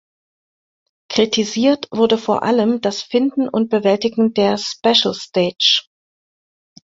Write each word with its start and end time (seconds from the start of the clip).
Kritisiert 1.13 1.87
wurde 1.91 2.17
vor 2.17 2.41
allem 2.41 2.81
das 2.81 3.03
Finden 3.03 3.47
und 3.47 3.69
Bewältigen 3.69 4.33
der 4.33 4.57
"Special 4.57 5.13
Stage". 5.13 5.83